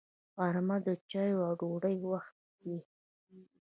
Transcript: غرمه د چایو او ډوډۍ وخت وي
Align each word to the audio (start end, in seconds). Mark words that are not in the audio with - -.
غرمه 0.37 0.77
د 0.85 0.87
چایو 1.11 1.39
او 1.47 1.53
ډوډۍ 1.59 1.97
وخت 2.11 2.35
وي 2.65 2.79